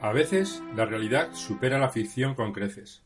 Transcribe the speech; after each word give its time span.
a 0.00 0.12
veces 0.12 0.62
la 0.76 0.84
realidad 0.84 1.32
supera 1.32 1.78
la 1.78 1.88
ficción 1.88 2.34
con 2.34 2.52
creces. 2.52 3.02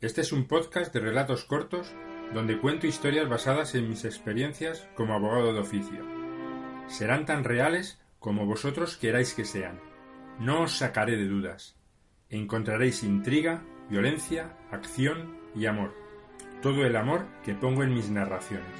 Este 0.00 0.20
es 0.20 0.32
un 0.32 0.46
podcast 0.46 0.92
de 0.92 1.00
relatos 1.00 1.44
cortos 1.44 1.94
donde 2.34 2.58
cuento 2.58 2.86
historias 2.86 3.28
basadas 3.28 3.74
en 3.74 3.88
mis 3.88 4.04
experiencias 4.04 4.86
como 4.96 5.14
abogado 5.14 5.54
de 5.54 5.60
oficio. 5.60 6.04
Serán 6.88 7.24
tan 7.24 7.44
reales 7.44 8.00
como 8.18 8.44
vosotros 8.44 8.98
queráis 8.98 9.32
que 9.32 9.44
sean. 9.44 9.80
No 10.38 10.62
os 10.62 10.76
sacaré 10.76 11.16
de 11.16 11.28
dudas. 11.28 11.76
Encontraréis 12.28 13.02
intriga, 13.02 13.62
violencia, 13.88 14.58
acción 14.72 15.38
y 15.54 15.66
amor. 15.66 15.94
Todo 16.60 16.84
el 16.84 16.96
amor 16.96 17.28
que 17.44 17.54
pongo 17.54 17.82
en 17.82 17.94
mis 17.94 18.10
narraciones. 18.10 18.76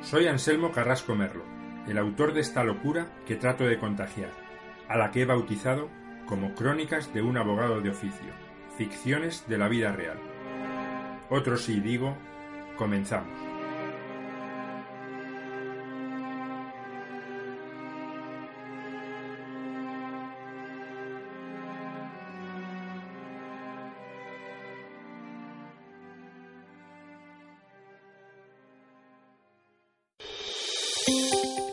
Soy 0.00 0.26
Anselmo 0.26 0.72
Carrasco 0.72 1.14
Merlo 1.14 1.61
el 1.86 1.98
autor 1.98 2.32
de 2.32 2.40
esta 2.40 2.64
locura 2.64 3.08
que 3.26 3.36
trato 3.36 3.64
de 3.64 3.78
contagiar, 3.78 4.30
a 4.88 4.96
la 4.96 5.10
que 5.10 5.22
he 5.22 5.24
bautizado 5.24 5.88
como 6.26 6.54
Crónicas 6.54 7.12
de 7.12 7.22
un 7.22 7.36
abogado 7.36 7.80
de 7.80 7.90
oficio, 7.90 8.32
ficciones 8.76 9.46
de 9.48 9.58
la 9.58 9.68
vida 9.68 9.92
real. 9.92 10.18
Otro 11.30 11.56
sí 11.56 11.80
digo, 11.80 12.16
comenzamos. 12.76 13.51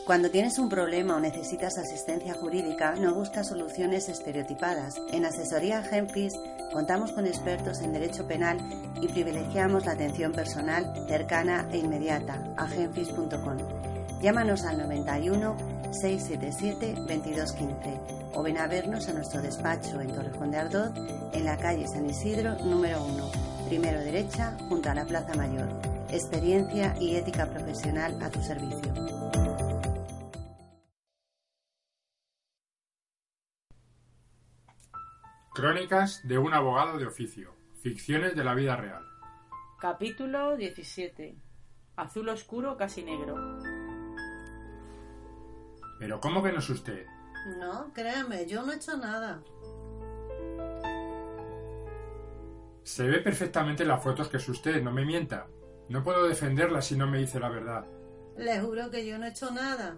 Cuando 0.09 0.31
tienes 0.31 0.57
un 0.57 0.69
problema 0.69 1.17
o 1.17 1.19
necesitas 1.19 1.77
asistencia 1.77 2.33
jurídica, 2.33 2.95
no 2.95 3.13
buscas 3.13 3.49
soluciones 3.49 4.09
estereotipadas. 4.09 4.95
En 5.13 5.23
Asesoría 5.23 5.83
Genfis 5.83 6.33
contamos 6.73 7.11
con 7.11 7.27
expertos 7.27 7.79
en 7.81 7.93
derecho 7.93 8.25
penal 8.25 8.57
y 8.99 9.07
privilegiamos 9.07 9.85
la 9.85 9.91
atención 9.91 10.31
personal 10.31 10.91
cercana 11.07 11.67
e 11.71 11.77
inmediata 11.77 12.41
a 12.57 12.67
genfis.com. 12.67 13.57
Llámanos 14.19 14.65
al 14.65 14.79
91 14.79 15.55
677 15.91 16.95
2215 16.95 17.99
o 18.33 18.41
ven 18.41 18.57
a 18.57 18.65
vernos 18.65 19.07
a 19.09 19.13
nuestro 19.13 19.43
despacho 19.43 20.01
en 20.01 20.11
Torrejón 20.11 20.49
de 20.49 20.57
Ardoz, 20.57 20.91
en 21.33 21.45
la 21.45 21.55
calle 21.57 21.87
San 21.87 22.09
Isidro 22.09 22.55
número 22.65 23.05
1, 23.05 23.31
primero 23.67 23.99
derecha, 23.99 24.57
junto 24.69 24.89
a 24.89 24.95
la 24.95 25.05
Plaza 25.05 25.35
Mayor. 25.35 25.69
Experiencia 26.09 26.95
y 26.99 27.15
ética 27.15 27.45
profesional 27.45 28.17
a 28.23 28.31
tu 28.31 28.41
servicio. 28.41 29.18
Crónicas 35.59 36.25
de 36.25 36.37
un 36.37 36.53
abogado 36.53 36.97
de 36.97 37.05
oficio. 37.05 37.53
Ficciones 37.81 38.33
de 38.33 38.45
la 38.45 38.53
vida 38.53 38.77
real. 38.77 39.05
Capítulo 39.77 40.55
17. 40.55 41.35
Azul 41.97 42.29
oscuro 42.29 42.77
casi 42.77 43.03
negro. 43.03 43.35
Pero 45.99 46.21
¿cómo 46.21 46.41
que 46.41 46.53
no 46.53 46.59
es 46.59 46.69
usted? 46.69 47.05
No, 47.59 47.91
créame, 47.93 48.45
yo 48.45 48.63
no 48.63 48.71
he 48.71 48.77
hecho 48.77 48.95
nada. 48.95 49.43
Se 52.83 53.05
ve 53.05 53.19
perfectamente 53.19 53.83
en 53.83 53.89
las 53.89 54.01
fotos 54.01 54.29
que 54.29 54.37
es 54.37 54.47
usted, 54.47 54.81
no 54.81 54.93
me 54.93 55.03
mienta. 55.03 55.47
No 55.89 56.05
puedo 56.05 56.25
defenderla 56.25 56.81
si 56.81 56.95
no 56.95 57.05
me 57.05 57.17
dice 57.17 57.37
la 57.37 57.49
verdad. 57.49 57.85
Le 58.37 58.61
juro 58.61 58.89
que 58.89 59.05
yo 59.05 59.19
no 59.19 59.25
he 59.25 59.29
hecho 59.31 59.51
nada. 59.51 59.97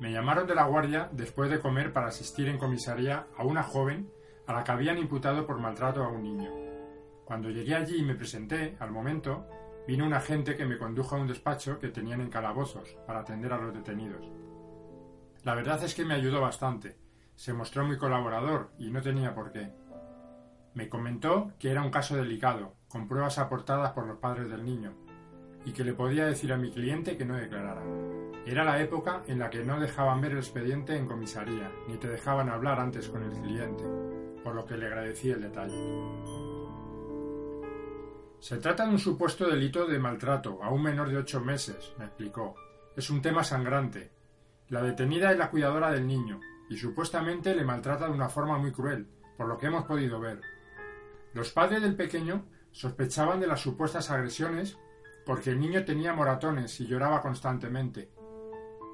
Me 0.00 0.12
llamaron 0.12 0.46
de 0.46 0.54
la 0.54 0.64
guardia 0.64 1.08
después 1.12 1.50
de 1.50 1.58
comer 1.58 1.92
para 1.92 2.06
asistir 2.06 2.48
en 2.48 2.58
comisaría 2.58 3.26
a 3.36 3.44
una 3.44 3.64
joven 3.64 4.08
a 4.46 4.52
la 4.52 4.62
que 4.62 4.70
habían 4.70 4.98
imputado 4.98 5.44
por 5.44 5.58
maltrato 5.58 6.04
a 6.04 6.08
un 6.08 6.22
niño. 6.22 6.50
Cuando 7.24 7.50
llegué 7.50 7.74
allí 7.74 7.96
y 7.96 8.04
me 8.04 8.14
presenté, 8.14 8.76
al 8.78 8.92
momento, 8.92 9.46
vino 9.88 10.06
un 10.06 10.14
agente 10.14 10.56
que 10.56 10.66
me 10.66 10.78
condujo 10.78 11.16
a 11.16 11.18
un 11.18 11.26
despacho 11.26 11.80
que 11.80 11.88
tenían 11.88 12.20
en 12.20 12.30
calabozos 12.30 12.96
para 13.06 13.20
atender 13.20 13.52
a 13.52 13.58
los 13.58 13.74
detenidos. 13.74 14.24
La 15.42 15.54
verdad 15.54 15.82
es 15.82 15.94
que 15.94 16.04
me 16.04 16.14
ayudó 16.14 16.40
bastante. 16.40 16.96
Se 17.34 17.52
mostró 17.52 17.84
muy 17.84 17.98
colaborador 17.98 18.70
y 18.78 18.90
no 18.90 19.02
tenía 19.02 19.34
por 19.34 19.50
qué. 19.50 19.72
Me 20.74 20.88
comentó 20.88 21.52
que 21.58 21.70
era 21.70 21.82
un 21.82 21.90
caso 21.90 22.16
delicado, 22.16 22.74
con 22.88 23.08
pruebas 23.08 23.38
aportadas 23.38 23.92
por 23.92 24.06
los 24.06 24.18
padres 24.18 24.48
del 24.48 24.64
niño, 24.64 24.94
y 25.64 25.72
que 25.72 25.84
le 25.84 25.92
podía 25.92 26.26
decir 26.26 26.52
a 26.52 26.56
mi 26.56 26.70
cliente 26.70 27.16
que 27.16 27.24
no 27.24 27.34
declarara. 27.34 27.82
Era 28.50 28.64
la 28.64 28.80
época 28.80 29.24
en 29.26 29.40
la 29.40 29.50
que 29.50 29.62
no 29.62 29.78
dejaban 29.78 30.22
ver 30.22 30.32
el 30.32 30.38
expediente 30.38 30.96
en 30.96 31.06
comisaría, 31.06 31.70
ni 31.86 31.98
te 31.98 32.08
dejaban 32.08 32.48
hablar 32.48 32.80
antes 32.80 33.06
con 33.10 33.22
el 33.22 33.42
cliente, 33.42 33.84
por 34.42 34.54
lo 34.54 34.64
que 34.64 34.78
le 34.78 34.86
agradecí 34.86 35.30
el 35.30 35.42
detalle. 35.42 35.76
Se 38.40 38.56
trata 38.56 38.86
de 38.86 38.92
un 38.92 38.98
supuesto 38.98 39.46
delito 39.46 39.86
de 39.86 39.98
maltrato 39.98 40.62
a 40.62 40.70
un 40.70 40.82
menor 40.82 41.10
de 41.10 41.18
ocho 41.18 41.42
meses, 41.42 41.92
me 41.98 42.06
explicó. 42.06 42.54
Es 42.96 43.10
un 43.10 43.20
tema 43.20 43.44
sangrante. 43.44 44.12
La 44.70 44.80
detenida 44.80 45.30
es 45.30 45.36
la 45.36 45.50
cuidadora 45.50 45.90
del 45.90 46.06
niño, 46.06 46.40
y 46.70 46.78
supuestamente 46.78 47.54
le 47.54 47.66
maltrata 47.66 48.06
de 48.06 48.14
una 48.14 48.30
forma 48.30 48.56
muy 48.56 48.72
cruel, 48.72 49.06
por 49.36 49.46
lo 49.46 49.58
que 49.58 49.66
hemos 49.66 49.84
podido 49.84 50.20
ver. 50.20 50.40
Los 51.34 51.52
padres 51.52 51.82
del 51.82 51.96
pequeño 51.96 52.46
sospechaban 52.72 53.40
de 53.40 53.46
las 53.46 53.60
supuestas 53.60 54.10
agresiones 54.10 54.78
porque 55.26 55.50
el 55.50 55.60
niño 55.60 55.84
tenía 55.84 56.14
moratones 56.14 56.80
y 56.80 56.86
lloraba 56.86 57.20
constantemente. 57.20 58.08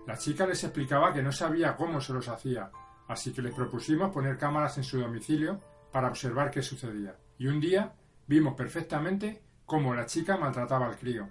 La 0.07 0.19
chica 0.19 0.47
les 0.47 0.63
explicaba 0.65 1.13
que 1.13 1.23
no 1.23 1.33
sabía 1.33 1.77
cómo 1.77 2.01
se 2.01 2.13
los 2.13 2.29
hacía, 2.29 2.71
así 3.09 3.33
que 3.33 3.43
les 3.43 3.55
propusimos 3.55 4.13
poner 4.13 4.37
cámaras 4.37 4.77
en 4.77 4.85
su 4.85 5.01
domicilio 5.01 5.61
para 5.91 6.09
observar 6.09 6.51
qué 6.51 6.63
sucedía. 6.63 7.17
Y 7.39 7.47
un 7.47 7.61
día 7.61 7.95
vimos 8.27 8.55
perfectamente 8.55 9.43
cómo 9.65 9.95
la 9.95 10.07
chica 10.07 10.37
maltrataba 10.37 10.87
al 10.87 10.99
crío. 10.99 11.29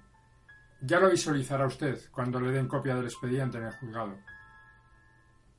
Ya 0.81 1.00
lo 1.00 1.09
visualizará 1.09 1.66
usted 1.66 2.00
cuando 2.12 2.39
le 2.41 2.51
den 2.51 2.67
copia 2.67 2.95
del 2.95 3.06
expediente 3.06 3.57
en 3.57 3.66
el 3.66 3.73
juzgado. 3.73 4.17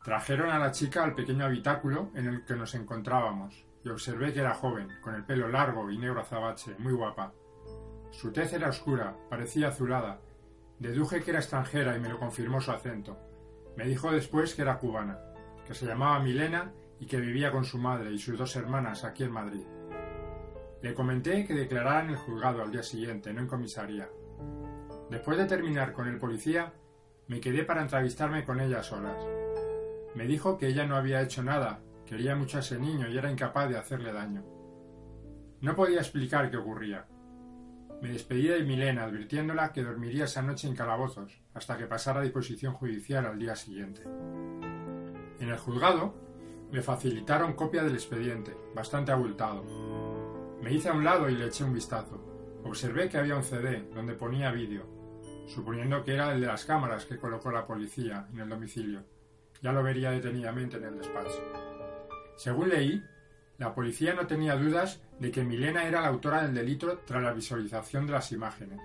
Trajeron 0.03 0.51
a 0.51 0.59
la 0.59 0.71
chica 0.71 1.03
al 1.03 1.15
pequeño 1.15 1.47
habitáculo 1.47 2.11
en 2.15 2.27
el 2.27 2.45
que 2.45 2.57
nos 2.57 2.75
encontrábamos 2.75 3.65
y 3.85 3.89
observé 3.89 4.33
que 4.33 4.41
era 4.41 4.55
joven, 4.55 4.89
con 5.01 5.15
el 5.15 5.25
pelo 5.25 5.49
largo 5.49 5.91
y 5.91 5.99
negro 5.99 6.21
azabache, 6.21 6.75
muy 6.79 6.93
guapa. 6.93 7.33
Su 8.11 8.33
tez 8.33 8.53
era 8.53 8.69
oscura, 8.69 9.17
parecía 9.31 9.69
azulada. 9.69 10.21
Deduje 10.79 11.23
que 11.23 11.31
era 11.31 11.41
extranjera 11.41 11.97
y 11.97 12.01
me 12.01 12.09
lo 12.09 12.19
confirmó 12.19 12.61
su 12.61 12.71
acento. 12.71 13.19
Me 13.77 13.85
dijo 13.87 14.11
después 14.11 14.55
que 14.55 14.63
era 14.63 14.79
cubana, 14.79 15.19
que 15.67 15.75
se 15.75 15.87
llamaba 15.87 16.21
Milena 16.21 16.73
y 17.01 17.07
que 17.07 17.21
vivía 17.21 17.51
con 17.51 17.65
su 17.65 17.79
madre 17.79 18.13
y 18.13 18.19
sus 18.19 18.39
dos 18.39 18.55
hermanas 18.57 19.05
aquí 19.05 19.25
en 19.25 19.33
Madrid. 19.33 19.65
Le 20.83 20.95
comenté 20.95 21.47
que 21.47 21.55
declarara 21.55 22.07
el 22.09 22.17
juzgado 22.17 22.63
al 22.63 22.71
día 22.71 22.83
siguiente, 22.83 23.33
no 23.33 23.41
en 23.41 23.47
comisaría. 23.47 24.09
Después 25.11 25.39
de 25.39 25.47
terminar 25.47 25.93
con 25.93 26.09
el 26.09 26.19
policía, 26.19 26.73
me 27.27 27.41
quedé 27.41 27.65
para 27.65 27.83
entrevistarme 27.83 28.45
con 28.45 28.61
ella 28.61 28.83
solas. 28.83 29.17
Me 30.15 30.27
dijo 30.27 30.59
que 30.59 30.69
ella 30.69 30.87
no 30.87 30.97
había 30.97 31.23
hecho 31.23 31.43
nada, 31.43 31.81
quería 32.05 32.37
mucho 32.37 32.59
a 32.59 32.61
ese 32.61 32.79
niño 32.79 33.09
y 33.09 33.17
era 33.17 33.31
incapaz 33.31 33.69
de 33.69 33.79
hacerle 33.79 34.13
daño. 34.13 34.45
No 35.61 35.75
podía 35.75 36.01
explicar 36.01 36.51
qué 36.51 36.59
ocurría. 36.59 37.07
Me 38.03 38.09
despedí 38.11 38.49
de 38.49 38.63
Milena 38.63 39.05
advirtiéndola 39.05 39.73
que 39.73 39.83
dormiría 39.83 40.25
esa 40.25 40.43
noche 40.43 40.69
en 40.69 40.77
calabozos 40.77 41.41
hasta 41.55 41.79
que 41.79 41.87
pasara 41.87 42.21
a 42.21 42.23
disposición 42.23 42.75
judicial 42.75 43.27
al 43.27 43.39
día 43.39 43.57
siguiente. 43.57 44.03
En 44.03 45.49
el 45.49 45.57
juzgado 45.59 46.15
me 46.71 46.83
facilitaron 46.83 47.55
copia 47.55 47.85
del 47.85 47.95
expediente, 47.95 48.57
bastante 48.75 49.13
abultado. 49.13 49.65
Me 50.61 50.73
hice 50.73 50.89
a 50.89 50.93
un 50.93 51.05
lado 51.05 51.29
y 51.29 51.37
le 51.37 51.47
eché 51.47 51.65
un 51.65 51.73
vistazo. 51.73 52.21
Observé 52.65 53.09
que 53.09 53.19
había 53.19 53.37
un 53.37 53.45
CD 53.45 53.89
donde 53.95 54.15
ponía 54.15 54.51
vídeo, 54.51 54.87
suponiendo 55.47 56.03
que 56.03 56.15
era 56.15 56.33
el 56.33 56.41
de 56.41 56.47
las 56.47 56.65
cámaras 56.65 57.05
que 57.05 57.19
colocó 57.19 57.51
la 57.51 57.67
policía 57.67 58.27
en 58.33 58.41
el 58.41 58.49
domicilio. 58.49 59.05
Ya 59.63 59.73
lo 59.73 59.83
vería 59.83 60.11
detenidamente 60.11 60.77
en 60.79 60.85
el 60.85 60.99
despacho. 60.99 61.41
Según 62.37 62.71
leí, 62.71 63.03
la 63.59 63.75
policía 63.75 64.15
no 64.15 64.27
tenía 64.27 64.57
dudas 64.57 65.01
de 65.21 65.31
que 65.31 65.45
Milena 65.45 65.85
era 65.85 66.01
la 66.01 66.09
autora 66.09 66.43
del 66.43 66.55
delito 66.55 66.99
tras 67.07 67.23
la 67.23 67.33
visualización 67.33 68.07
de 68.07 68.13
las 68.13 68.33
imágenes. 68.33 68.81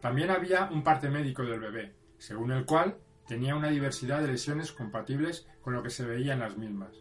También 0.00 0.30
había 0.30 0.68
un 0.70 0.82
parte 0.82 1.08
médico 1.08 1.42
del 1.42 1.60
bebé, 1.60 1.94
según 2.18 2.52
el 2.52 2.66
cual 2.66 2.98
tenía 3.26 3.56
una 3.56 3.70
diversidad 3.70 4.20
de 4.20 4.28
lesiones 4.28 4.72
compatibles 4.72 5.48
con 5.62 5.72
lo 5.72 5.82
que 5.82 5.90
se 5.90 6.04
veía 6.04 6.34
en 6.34 6.40
las 6.40 6.56
mismas. 6.56 6.94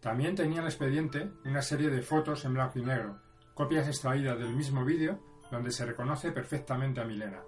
También 0.00 0.36
tenía 0.36 0.58
en 0.58 0.64
el 0.64 0.68
expediente 0.68 1.30
una 1.44 1.62
serie 1.62 1.90
de 1.90 2.02
fotos 2.02 2.44
en 2.44 2.54
blanco 2.54 2.78
y 2.78 2.82
negro, 2.82 3.20
copias 3.54 3.88
extraídas 3.88 4.38
del 4.38 4.54
mismo 4.54 4.84
vídeo 4.84 5.18
donde 5.50 5.72
se 5.72 5.86
reconoce 5.86 6.30
perfectamente 6.30 7.00
a 7.00 7.04
Milena, 7.04 7.42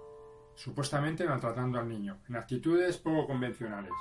supuestamente 0.55 1.25
maltratando 1.25 1.79
al 1.79 1.87
niño, 1.87 2.19
en 2.27 2.35
actitudes 2.35 2.97
poco 2.97 3.27
convencionales. 3.27 3.93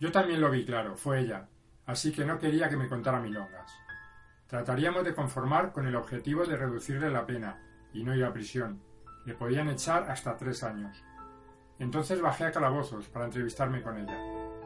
Yo 0.00 0.10
también 0.12 0.40
lo 0.40 0.50
vi 0.50 0.64
claro, 0.64 0.96
fue 0.96 1.20
ella, 1.20 1.48
así 1.86 2.12
que 2.12 2.24
no 2.24 2.38
quería 2.38 2.68
que 2.68 2.76
me 2.76 2.88
contara 2.88 3.20
milongas. 3.20 3.72
Trataríamos 4.46 5.04
de 5.04 5.14
conformar 5.14 5.72
con 5.72 5.86
el 5.86 5.96
objetivo 5.96 6.44
de 6.44 6.56
reducirle 6.56 7.10
la 7.10 7.26
pena 7.26 7.58
y 7.92 8.04
no 8.04 8.14
ir 8.14 8.24
a 8.24 8.32
prisión. 8.32 8.80
Le 9.24 9.34
podían 9.34 9.68
echar 9.68 10.08
hasta 10.10 10.36
tres 10.36 10.62
años. 10.62 11.02
Entonces 11.78 12.20
bajé 12.20 12.44
a 12.44 12.52
calabozos 12.52 13.08
para 13.08 13.24
entrevistarme 13.24 13.82
con 13.82 13.98
ella. 13.98 14.18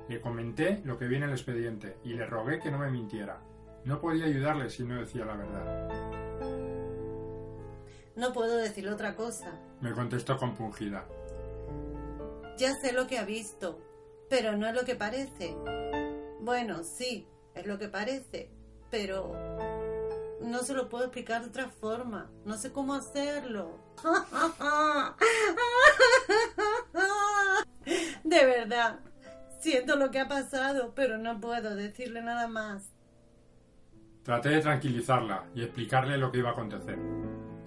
Le 0.09 0.21
comenté 0.21 0.83
lo 0.85 0.99
que 0.99 1.07
viene 1.07 1.25
en 1.25 1.31
el 1.31 1.37
expediente 1.37 1.99
y 2.05 2.15
le 2.15 2.27
rogué 2.27 2.59
que 2.59 2.71
no 2.71 2.79
me 2.79 2.91
mintiera. 2.91 3.41
No 3.85 4.01
podía 4.01 4.27
ayudarle 4.27 4.69
si 4.69 4.85
no 4.85 5.01
decía 5.01 5.25
la 5.25 5.37
verdad. 5.37 5.89
No 8.17 8.33
puedo 8.33 8.57
decir 8.57 8.89
otra 8.89 9.17
cosa. 9.17 9.51
Me 9.81 9.93
contestó 9.93 10.37
compungida. 10.37 11.07
Ya 12.59 12.75
sé 12.75 12.93
lo 12.93 13.07
que 13.07 13.19
ha 13.19 13.25
visto, 13.25 13.81
pero 14.29 14.57
no 14.57 14.67
es 14.67 14.75
lo 14.75 14.85
que 14.85 14.95
parece. 14.95 15.57
Bueno, 16.41 16.83
sí, 16.83 17.29
es 17.55 17.67
lo 17.67 17.79
que 17.79 17.89
parece, 17.89 18.51
pero 18.91 19.37
no 20.41 20.59
se 20.61 20.75
lo 20.75 20.89
puedo 20.89 21.05
explicar 21.05 21.43
de 21.43 21.49
otra 21.49 21.69
forma. 21.69 22.31
No 22.45 22.57
sé 22.57 22.73
cómo 22.73 22.95
hacerlo. 22.95 23.79
De 28.25 28.45
verdad, 28.45 29.01
siento 29.61 29.97
lo 29.97 30.11
que 30.11 30.21
ha 30.21 30.29
pasado, 30.29 30.93
pero 30.95 31.19
no 31.19 31.41
puedo 31.41 31.75
decirle 31.75 32.23
nada 32.23 32.49
más. 32.49 32.93
Traté 34.23 34.51
de 34.51 34.61
tranquilizarla 34.61 35.47
y 35.55 35.63
explicarle 35.63 36.19
lo 36.19 36.31
que 36.31 36.39
iba 36.39 36.51
a 36.51 36.53
acontecer. 36.53 36.99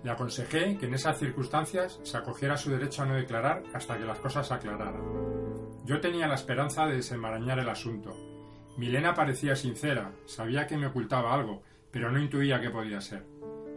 Le 0.03 0.11
aconsejé 0.11 0.77
que 0.77 0.85
en 0.85 0.93
esas 0.93 1.17
circunstancias 1.17 1.99
se 2.03 2.17
acogiera 2.17 2.57
su 2.57 2.71
derecho 2.71 3.03
a 3.03 3.05
no 3.05 3.15
declarar 3.15 3.63
hasta 3.73 3.97
que 3.97 4.05
las 4.05 4.19
cosas 4.19 4.47
se 4.47 4.53
aclararan. 4.53 5.85
Yo 5.85 5.99
tenía 5.99 6.27
la 6.27 6.35
esperanza 6.35 6.85
de 6.85 6.95
desenmarañar 6.95 7.59
el 7.59 7.69
asunto. 7.69 8.32
Milena 8.77 9.13
parecía 9.13 9.55
sincera, 9.55 10.11
sabía 10.25 10.65
que 10.65 10.77
me 10.77 10.87
ocultaba 10.87 11.33
algo, 11.33 11.61
pero 11.91 12.11
no 12.11 12.19
intuía 12.19 12.59
qué 12.59 12.71
podía 12.71 13.01
ser. 13.01 13.23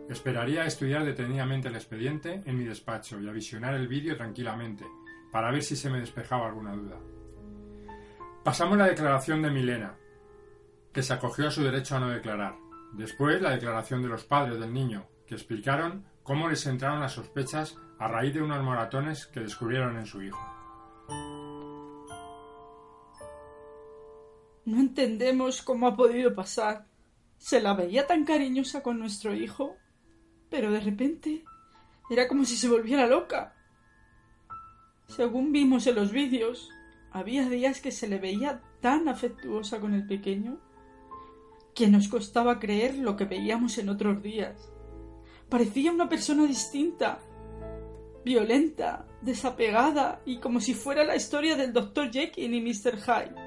Esperaría 0.08 0.64
estudiar 0.64 1.04
detenidamente 1.04 1.68
el 1.68 1.74
expediente 1.74 2.42
en 2.46 2.56
mi 2.56 2.64
despacho 2.64 3.20
y 3.20 3.28
a 3.28 3.32
visionar 3.32 3.74
el 3.74 3.88
vídeo 3.88 4.16
tranquilamente, 4.16 4.86
para 5.30 5.50
ver 5.50 5.62
si 5.62 5.76
se 5.76 5.90
me 5.90 6.00
despejaba 6.00 6.46
alguna 6.46 6.74
duda. 6.74 6.98
Pasamos 8.42 8.78
la 8.78 8.86
declaración 8.86 9.42
de 9.42 9.50
Milena, 9.50 9.96
que 10.92 11.02
se 11.02 11.12
acogió 11.12 11.48
a 11.48 11.50
su 11.50 11.62
derecho 11.62 11.96
a 11.96 12.00
no 12.00 12.08
declarar. 12.08 12.54
Después 12.92 13.42
la 13.42 13.50
declaración 13.50 14.02
de 14.02 14.08
los 14.08 14.24
padres 14.24 14.58
del 14.58 14.72
niño, 14.72 15.06
que 15.26 15.34
explicaron 15.34 16.06
cómo 16.22 16.48
les 16.48 16.64
entraron 16.66 17.00
las 17.00 17.12
sospechas 17.12 17.76
a 17.98 18.08
raíz 18.08 18.32
de 18.32 18.42
unos 18.42 18.62
moratones 18.62 19.26
que 19.26 19.40
descubrieron 19.40 19.98
en 19.98 20.06
su 20.06 20.22
hijo. 20.22 20.55
No 24.66 24.80
entendemos 24.80 25.62
cómo 25.62 25.86
ha 25.86 25.96
podido 25.96 26.34
pasar. 26.34 26.86
Se 27.38 27.60
la 27.60 27.74
veía 27.74 28.08
tan 28.08 28.24
cariñosa 28.24 28.82
con 28.82 28.98
nuestro 28.98 29.32
hijo, 29.32 29.76
pero 30.50 30.72
de 30.72 30.80
repente 30.80 31.44
era 32.10 32.26
como 32.26 32.44
si 32.44 32.56
se 32.56 32.68
volviera 32.68 33.06
loca. 33.06 33.54
Según 35.06 35.52
vimos 35.52 35.86
en 35.86 35.94
los 35.94 36.10
vídeos, 36.10 36.68
había 37.12 37.48
días 37.48 37.80
que 37.80 37.92
se 37.92 38.08
le 38.08 38.18
veía 38.18 38.60
tan 38.80 39.08
afectuosa 39.08 39.78
con 39.78 39.94
el 39.94 40.04
pequeño 40.04 40.58
que 41.72 41.86
nos 41.86 42.08
costaba 42.08 42.58
creer 42.58 42.96
lo 42.96 43.16
que 43.16 43.24
veíamos 43.24 43.78
en 43.78 43.88
otros 43.88 44.20
días. 44.20 44.72
Parecía 45.48 45.92
una 45.92 46.08
persona 46.08 46.44
distinta, 46.44 47.20
violenta, 48.24 49.06
desapegada 49.20 50.22
y 50.26 50.40
como 50.40 50.58
si 50.58 50.74
fuera 50.74 51.04
la 51.04 51.14
historia 51.14 51.54
del 51.54 51.72
Dr. 51.72 52.10
Jekyll 52.10 52.52
y 52.52 52.60
Mr. 52.60 52.96
Hyde. 53.00 53.45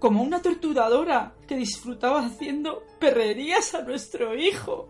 Como 0.00 0.22
una 0.22 0.40
torturadora 0.40 1.34
que 1.46 1.56
disfrutaba 1.56 2.24
haciendo 2.24 2.82
perrerías 2.98 3.74
a 3.74 3.82
nuestro 3.82 4.34
hijo. 4.34 4.88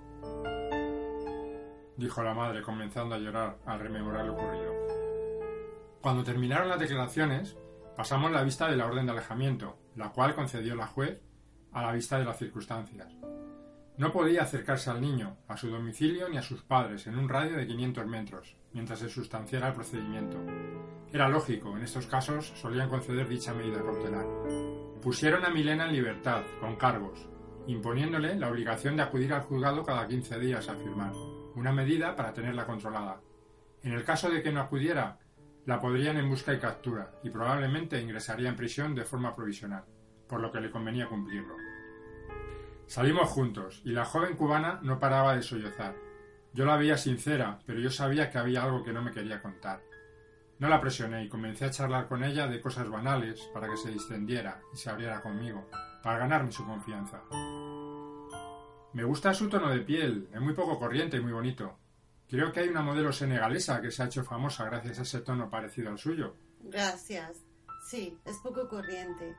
Dijo 1.96 2.22
la 2.22 2.32
madre, 2.32 2.62
comenzando 2.62 3.16
a 3.16 3.18
llorar 3.18 3.58
al 3.66 3.80
rememorar 3.80 4.24
lo 4.24 4.34
ocurrido. 4.34 4.72
Cuando 6.00 6.22
terminaron 6.22 6.68
las 6.68 6.78
declaraciones, 6.78 7.56
pasamos 7.96 8.30
la 8.30 8.44
vista 8.44 8.70
de 8.70 8.76
la 8.76 8.86
orden 8.86 9.04
de 9.04 9.12
alejamiento, 9.12 9.76
la 9.96 10.10
cual 10.10 10.36
concedió 10.36 10.76
la 10.76 10.86
juez 10.86 11.20
a 11.72 11.82
la 11.82 11.92
vista 11.92 12.16
de 12.16 12.24
las 12.24 12.38
circunstancias. 12.38 13.08
No 14.00 14.12
podía 14.12 14.44
acercarse 14.44 14.88
al 14.88 15.02
niño, 15.02 15.36
a 15.46 15.58
su 15.58 15.68
domicilio 15.68 16.26
ni 16.30 16.38
a 16.38 16.42
sus 16.42 16.62
padres 16.62 17.06
en 17.06 17.18
un 17.18 17.28
radio 17.28 17.54
de 17.54 17.66
500 17.66 18.06
metros, 18.06 18.56
mientras 18.72 18.98
se 18.98 19.10
sustanciara 19.10 19.68
el 19.68 19.74
procedimiento. 19.74 20.38
Era 21.12 21.28
lógico, 21.28 21.76
en 21.76 21.82
estos 21.82 22.06
casos 22.06 22.50
solían 22.56 22.88
conceder 22.88 23.28
dicha 23.28 23.52
medida 23.52 23.82
cautelar. 23.82 24.24
Pusieron 25.02 25.44
a 25.44 25.50
Milena 25.50 25.84
en 25.84 25.92
libertad, 25.92 26.40
con 26.60 26.76
cargos, 26.76 27.28
imponiéndole 27.66 28.36
la 28.36 28.48
obligación 28.48 28.96
de 28.96 29.02
acudir 29.02 29.34
al 29.34 29.42
juzgado 29.42 29.84
cada 29.84 30.08
15 30.08 30.38
días 30.38 30.66
a 30.70 30.76
firmar, 30.76 31.12
una 31.54 31.70
medida 31.70 32.16
para 32.16 32.32
tenerla 32.32 32.64
controlada. 32.64 33.20
En 33.82 33.92
el 33.92 34.02
caso 34.02 34.30
de 34.30 34.42
que 34.42 34.50
no 34.50 34.62
acudiera, 34.62 35.18
la 35.66 35.78
podrían 35.78 36.16
en 36.16 36.30
busca 36.30 36.54
y 36.54 36.58
captura, 36.58 37.10
y 37.22 37.28
probablemente 37.28 38.00
ingresaría 38.00 38.48
en 38.48 38.56
prisión 38.56 38.94
de 38.94 39.04
forma 39.04 39.36
provisional, 39.36 39.84
por 40.26 40.40
lo 40.40 40.50
que 40.50 40.62
le 40.62 40.70
convenía 40.70 41.06
cumplirlo. 41.06 41.69
Salimos 42.90 43.28
juntos, 43.28 43.82
y 43.84 43.90
la 43.90 44.04
joven 44.04 44.34
cubana 44.34 44.80
no 44.82 44.98
paraba 44.98 45.36
de 45.36 45.42
sollozar. 45.42 45.94
Yo 46.52 46.64
la 46.64 46.76
veía 46.76 46.96
sincera, 46.96 47.60
pero 47.64 47.78
yo 47.78 47.88
sabía 47.88 48.32
que 48.32 48.38
había 48.38 48.64
algo 48.64 48.82
que 48.82 48.92
no 48.92 49.00
me 49.00 49.12
quería 49.12 49.40
contar. 49.40 49.80
No 50.58 50.68
la 50.68 50.80
presioné 50.80 51.22
y 51.22 51.28
comencé 51.28 51.66
a 51.66 51.70
charlar 51.70 52.08
con 52.08 52.24
ella 52.24 52.48
de 52.48 52.60
cosas 52.60 52.90
banales 52.90 53.48
para 53.54 53.68
que 53.68 53.76
se 53.76 53.92
distendiera 53.92 54.60
y 54.74 54.76
se 54.76 54.90
abriera 54.90 55.22
conmigo, 55.22 55.68
para 56.02 56.18
ganarme 56.18 56.50
su 56.50 56.66
confianza. 56.66 57.22
Me 58.92 59.04
gusta 59.04 59.34
su 59.34 59.48
tono 59.48 59.70
de 59.70 59.82
piel, 59.82 60.28
es 60.34 60.40
muy 60.40 60.54
poco 60.54 60.76
corriente 60.76 61.18
y 61.18 61.20
muy 61.20 61.32
bonito. 61.32 61.78
Creo 62.28 62.50
que 62.50 62.58
hay 62.58 62.70
una 62.70 62.82
modelo 62.82 63.12
senegalesa 63.12 63.80
que 63.80 63.92
se 63.92 64.02
ha 64.02 64.06
hecho 64.06 64.24
famosa 64.24 64.64
gracias 64.64 64.98
a 64.98 65.02
ese 65.02 65.20
tono 65.20 65.48
parecido 65.48 65.90
al 65.90 65.98
suyo. 65.98 66.34
Gracias. 66.58 67.36
Sí, 67.88 68.18
es 68.24 68.36
poco 68.38 68.68
corriente. 68.68 69.36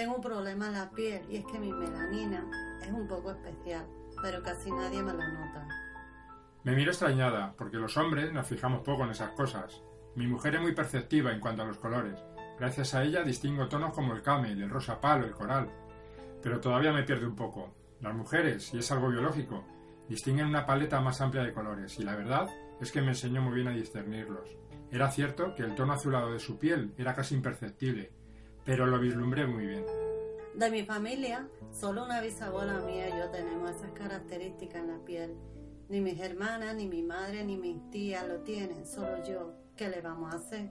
Tengo 0.00 0.14
un 0.14 0.22
problema 0.22 0.68
en 0.68 0.72
la 0.72 0.88
piel 0.88 1.20
y 1.28 1.36
es 1.36 1.44
que 1.44 1.58
mi 1.58 1.70
melanina 1.74 2.42
es 2.80 2.90
un 2.90 3.06
poco 3.06 3.32
especial, 3.32 3.84
pero 4.22 4.42
casi 4.42 4.70
nadie 4.70 5.02
me 5.02 5.12
lo 5.12 5.18
nota. 5.18 5.68
Me 6.64 6.74
miro 6.74 6.90
extrañada, 6.90 7.52
porque 7.58 7.76
los 7.76 7.98
hombres 7.98 8.32
nos 8.32 8.46
fijamos 8.46 8.80
poco 8.80 9.04
en 9.04 9.10
esas 9.10 9.32
cosas. 9.32 9.82
Mi 10.14 10.26
mujer 10.26 10.54
es 10.54 10.62
muy 10.62 10.72
perceptiva 10.72 11.32
en 11.32 11.40
cuanto 11.40 11.64
a 11.64 11.66
los 11.66 11.76
colores. 11.76 12.18
Gracias 12.58 12.94
a 12.94 13.02
ella 13.02 13.22
distingo 13.24 13.68
tonos 13.68 13.92
como 13.92 14.14
el 14.14 14.22
camel, 14.22 14.62
el 14.62 14.70
rosa 14.70 14.98
palo, 15.02 15.26
el 15.26 15.34
coral. 15.34 15.68
Pero 16.42 16.60
todavía 16.60 16.94
me 16.94 17.02
pierde 17.02 17.26
un 17.26 17.36
poco. 17.36 17.74
Las 18.00 18.14
mujeres, 18.14 18.72
y 18.72 18.78
es 18.78 18.90
algo 18.90 19.10
biológico, 19.10 19.66
distinguen 20.08 20.46
una 20.46 20.64
paleta 20.64 21.02
más 21.02 21.20
amplia 21.20 21.42
de 21.42 21.52
colores, 21.52 21.98
y 21.98 22.04
la 22.04 22.16
verdad 22.16 22.48
es 22.80 22.90
que 22.90 23.02
me 23.02 23.08
enseñó 23.08 23.42
muy 23.42 23.52
bien 23.52 23.68
a 23.68 23.72
discernirlos. 23.72 24.56
Era 24.90 25.10
cierto 25.10 25.54
que 25.54 25.62
el 25.62 25.74
tono 25.74 25.92
azulado 25.92 26.32
de 26.32 26.40
su 26.40 26.58
piel 26.58 26.94
era 26.96 27.14
casi 27.14 27.34
imperceptible, 27.34 28.12
pero 28.70 28.86
lo 28.86 29.00
vislumbré 29.00 29.48
muy 29.48 29.66
bien. 29.66 29.84
De 30.54 30.70
mi 30.70 30.84
familia, 30.84 31.48
solo 31.72 32.04
una 32.04 32.20
bisabuela 32.20 32.78
mía 32.78 33.08
y 33.08 33.18
yo 33.18 33.28
tenemos 33.28 33.68
esas 33.68 33.90
características 33.90 34.82
en 34.82 34.86
la 34.86 35.04
piel. 35.04 35.34
Ni 35.88 36.00
mis 36.00 36.20
hermanas, 36.20 36.76
ni 36.76 36.86
mi 36.86 37.02
madre, 37.02 37.44
ni 37.44 37.56
mis 37.56 37.90
tías 37.90 38.28
lo 38.28 38.42
tienen, 38.42 38.86
solo 38.86 39.24
yo. 39.24 39.54
¿Qué 39.74 39.88
le 39.88 40.00
vamos 40.00 40.32
a 40.32 40.36
hacer? 40.36 40.70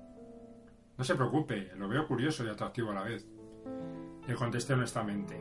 No 0.98 1.04
se 1.04 1.14
preocupe, 1.16 1.74
lo 1.76 1.90
veo 1.90 2.08
curioso 2.08 2.46
y 2.46 2.48
atractivo 2.48 2.92
a 2.92 2.94
la 2.94 3.04
vez. 3.04 3.28
Le 4.26 4.34
contesté 4.34 4.76
honestamente. 4.76 5.38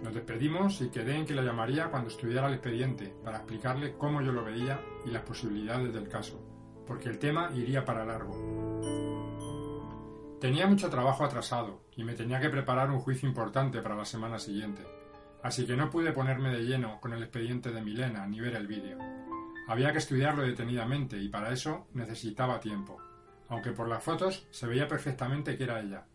Nos 0.00 0.14
despedimos 0.14 0.80
y 0.80 0.90
quedé 0.90 1.16
en 1.16 1.26
que 1.26 1.34
la 1.34 1.42
llamaría 1.42 1.90
cuando 1.90 2.10
estudiara 2.10 2.46
el 2.46 2.54
expediente 2.54 3.12
para 3.24 3.38
explicarle 3.38 3.96
cómo 3.98 4.22
yo 4.22 4.30
lo 4.30 4.44
veía 4.44 4.80
y 5.04 5.10
las 5.10 5.22
posibilidades 5.22 5.92
del 5.92 6.08
caso, 6.08 6.40
porque 6.86 7.08
el 7.08 7.18
tema 7.18 7.50
iría 7.56 7.84
para 7.84 8.04
largo. 8.04 8.77
Tenía 10.40 10.68
mucho 10.68 10.88
trabajo 10.88 11.24
atrasado 11.24 11.80
y 11.96 12.04
me 12.04 12.14
tenía 12.14 12.38
que 12.40 12.48
preparar 12.48 12.92
un 12.92 13.00
juicio 13.00 13.28
importante 13.28 13.82
para 13.82 13.96
la 13.96 14.04
semana 14.04 14.38
siguiente, 14.38 14.86
así 15.42 15.66
que 15.66 15.76
no 15.76 15.90
pude 15.90 16.12
ponerme 16.12 16.50
de 16.50 16.62
lleno 16.62 17.00
con 17.00 17.12
el 17.12 17.24
expediente 17.24 17.72
de 17.72 17.82
Milena 17.82 18.24
ni 18.24 18.38
ver 18.38 18.54
el 18.54 18.68
vídeo. 18.68 18.98
Había 19.66 19.90
que 19.90 19.98
estudiarlo 19.98 20.42
detenidamente 20.42 21.18
y 21.18 21.28
para 21.28 21.52
eso 21.52 21.88
necesitaba 21.92 22.60
tiempo, 22.60 22.98
aunque 23.48 23.72
por 23.72 23.88
las 23.88 24.04
fotos 24.04 24.46
se 24.52 24.68
veía 24.68 24.86
perfectamente 24.86 25.58
que 25.58 25.64
era 25.64 25.80
ella. 25.80 26.06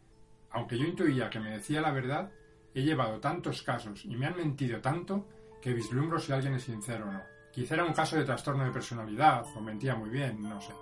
Aunque 0.51 0.77
yo 0.77 0.85
intuía 0.85 1.29
que 1.29 1.41
me 1.41 1.51
decía 1.51 1.81
la 1.81 1.91
verdad, 1.91 2.31
he 2.73 2.81
llevado 2.81 3.19
tantos 3.19 3.61
casos 3.61 4.05
y 4.05 4.15
me 4.15 4.25
han 4.25 4.37
mentido 4.37 4.79
tanto 4.79 5.27
que 5.61 5.73
vislumbro 5.73 6.17
si 6.17 6.31
alguien 6.31 6.53
es 6.53 6.63
sincero 6.63 7.09
o 7.09 7.11
no. 7.11 7.21
Quizá 7.51 7.75
era 7.75 7.83
un 7.83 7.93
caso 7.93 8.15
de 8.15 8.23
trastorno 8.23 8.63
de 8.63 8.71
personalidad 8.71 9.45
o 9.53 9.59
mentía 9.59 9.95
muy 9.95 10.09
bien, 10.09 10.41
no 10.41 10.61
sé. 10.61 10.73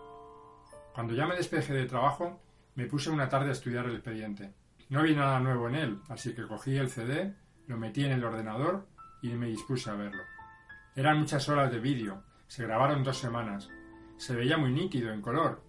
Cuando 0.93 1.15
ya 1.15 1.25
me 1.25 1.35
despejé 1.35 1.73
de 1.73 1.87
trabajo, 1.87 2.39
Me 2.75 2.85
puse 2.85 3.09
una 3.09 3.27
tarde 3.27 3.49
a 3.49 3.53
estudiar 3.53 3.85
el 3.85 3.95
expediente. 3.95 4.53
No 4.89 5.03
vi 5.03 5.15
nada 5.15 5.39
nuevo 5.39 5.67
en 5.67 5.75
él, 5.75 5.99
así 6.09 6.33
que 6.33 6.47
cogí 6.47 6.77
el 6.77 6.89
CD, 6.89 7.33
lo 7.67 7.77
metí 7.77 8.05
en 8.05 8.13
el 8.13 8.23
ordenador 8.23 8.87
y 9.21 9.29
me 9.29 9.47
dispuse 9.47 9.89
a 9.89 9.95
verlo. 9.95 10.23
Eran 10.95 11.19
muchas 11.19 11.47
horas 11.49 11.71
de 11.71 11.79
vídeo, 11.79 12.23
se 12.47 12.63
grabaron 12.63 13.03
dos 13.03 13.17
semanas. 13.17 13.69
Se 14.17 14.35
veía 14.35 14.57
muy 14.57 14.71
nítido, 14.71 15.11
en 15.11 15.21
color. 15.21 15.63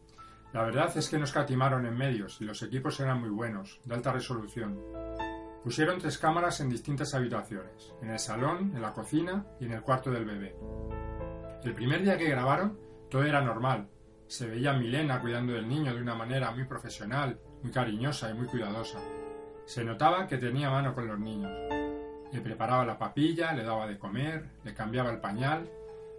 La 0.52 0.64
verdad 0.64 0.96
es 0.96 1.08
que 1.08 1.18
nos 1.18 1.32
catimaron 1.32 1.86
en 1.86 1.96
medios 1.96 2.40
y 2.40 2.44
los 2.44 2.62
equipos 2.62 2.98
eran 3.00 3.20
muy 3.20 3.30
buenos, 3.30 3.80
de 3.84 3.94
alta 3.94 4.12
resolución. 4.12 4.78
Pusieron 5.62 6.00
tres 6.00 6.18
cámaras 6.18 6.60
en 6.60 6.68
distintas 6.68 7.14
habitaciones, 7.14 7.94
en 8.02 8.10
el 8.10 8.18
salón, 8.18 8.72
en 8.74 8.82
la 8.82 8.92
cocina 8.92 9.46
y 9.60 9.66
en 9.66 9.72
el 9.72 9.82
cuarto 9.82 10.10
del 10.10 10.24
bebé. 10.24 10.56
El 11.62 11.74
primer 11.74 12.02
día 12.02 12.18
que 12.18 12.28
grabaron, 12.28 12.78
todo 13.08 13.22
era 13.22 13.40
normal. 13.40 13.88
Se 14.32 14.46
veía 14.46 14.70
a 14.70 14.78
Milena 14.78 15.20
cuidando 15.20 15.52
del 15.52 15.68
niño 15.68 15.94
de 15.94 16.00
una 16.00 16.14
manera 16.14 16.52
muy 16.52 16.64
profesional, 16.64 17.38
muy 17.62 17.70
cariñosa 17.70 18.30
y 18.30 18.34
muy 18.34 18.46
cuidadosa. 18.46 18.98
Se 19.66 19.84
notaba 19.84 20.26
que 20.26 20.38
tenía 20.38 20.70
mano 20.70 20.94
con 20.94 21.06
los 21.06 21.20
niños. 21.20 21.52
Le 22.32 22.40
preparaba 22.40 22.86
la 22.86 22.98
papilla, 22.98 23.52
le 23.52 23.62
daba 23.62 23.86
de 23.86 23.98
comer, 23.98 24.48
le 24.64 24.72
cambiaba 24.72 25.10
el 25.10 25.20
pañal, 25.20 25.68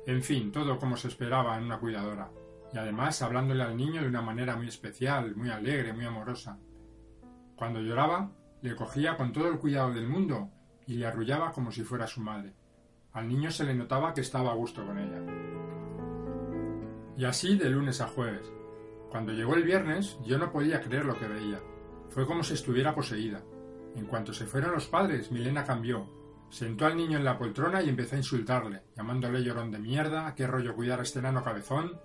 en 0.06 0.22
fin, 0.22 0.52
todo 0.52 0.78
como 0.78 0.96
se 0.96 1.08
esperaba 1.08 1.58
en 1.58 1.64
una 1.64 1.80
cuidadora. 1.80 2.30
Y 2.72 2.78
además 2.78 3.20
hablándole 3.24 3.64
al 3.64 3.76
niño 3.76 4.04
de 4.04 4.10
una 4.10 4.22
manera 4.22 4.56
muy 4.58 4.68
especial, 4.68 5.36
muy 5.36 5.50
alegre, 5.50 5.92
muy 5.92 6.06
amorosa. 6.06 6.60
Cuando 7.56 7.82
lloraba, 7.82 8.30
le 8.62 8.76
cogía 8.76 9.18
con 9.18 9.34
todo 9.34 9.48
el 9.48 9.58
cuidado 9.58 9.92
del 9.92 10.08
mundo 10.08 10.52
y 10.86 10.98
le 10.98 11.08
arrullaba 11.08 11.52
como 11.52 11.72
si 11.72 11.82
fuera 11.82 12.06
su 12.06 12.22
madre. 12.22 12.54
Al 13.12 13.28
niño 13.28 13.50
se 13.50 13.64
le 13.64 13.74
notaba 13.74 14.14
que 14.14 14.22
estaba 14.22 14.52
a 14.52 14.56
gusto 14.56 14.86
con 14.86 15.00
ella. 15.00 15.63
Y 17.18 17.26
así 17.26 17.56
de 17.56 17.70
lunes 17.70 18.02
a 18.02 18.08
jueves. 18.08 18.52
Cuando 19.10 19.32
llegó 19.32 19.56
el 19.56 19.64
viernes 19.64 20.18
yo 20.26 20.38
no 20.38 20.52
podía 20.52 20.82
creer 20.82 21.06
lo 21.06 21.18
que 21.18 21.28
veía. 21.28 21.60
Fue 22.10 22.26
como 22.26 22.44
si 22.44 22.54
estuviera 22.54 22.96
poseída. 22.96 23.44
En 23.96 24.06
cuanto 24.06 24.34
se 24.34 24.46
fueron 24.46 24.72
los 24.74 24.88
padres, 24.88 25.32
Milena 25.32 25.64
cambió. 25.64 26.10
Sentó 26.50 26.86
al 26.86 26.98
niño 26.98 27.18
en 27.18 27.26
la 27.26 27.38
poltrona 27.38 27.82
y 27.82 27.90
empezó 27.90 28.16
a 28.16 28.20
insultarle, 28.20 28.84
llamándole 28.96 29.44
llorón 29.44 29.72
de 29.72 29.80
mierda, 29.80 30.34
qué 30.36 30.46
rollo 30.48 30.76
cuidar 30.76 31.00
a 31.00 31.04
este 31.04 31.22
nano 31.22 31.44
cabezón. 31.44 32.00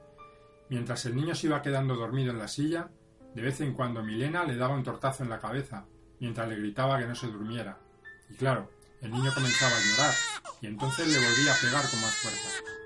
Mientras 0.71 1.05
el 1.07 1.17
niño 1.17 1.35
se 1.35 1.47
iba 1.47 1.63
quedando 1.63 1.97
dormido 1.97 2.31
en 2.31 2.39
la 2.39 2.49
silla, 2.49 2.91
de 3.35 3.43
vez 3.43 3.61
en 3.61 3.75
cuando 3.75 4.03
Milena 4.03 4.45
le 4.45 4.57
daba 4.57 4.75
un 4.75 4.83
tortazo 4.83 5.23
en 5.23 5.31
la 5.31 5.39
cabeza, 5.39 5.87
mientras 6.21 6.49
le 6.49 6.57
gritaba 6.57 6.99
que 6.99 7.07
no 7.07 7.15
se 7.15 7.29
durmiera. 7.29 7.79
Y 8.29 8.35
claro, 8.35 8.71
el 9.01 9.11
niño 9.11 9.31
comenzaba 9.35 9.73
a 9.77 9.81
llorar, 9.81 10.15
y 10.61 10.67
entonces 10.67 11.07
le 11.07 11.27
volvía 11.27 11.53
a 11.53 11.57
pegar 11.57 11.91
con 11.91 12.01
más 12.01 12.15
fuerza. 12.15 12.78